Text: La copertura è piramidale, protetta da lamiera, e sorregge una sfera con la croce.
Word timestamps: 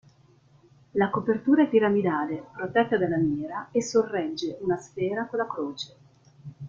La 0.93 1.11
copertura 1.11 1.61
è 1.61 1.69
piramidale, 1.69 2.43
protetta 2.55 2.97
da 2.97 3.07
lamiera, 3.07 3.67
e 3.69 3.83
sorregge 3.83 4.57
una 4.61 4.75
sfera 4.77 5.27
con 5.27 5.37
la 5.37 5.45
croce. 5.47 5.95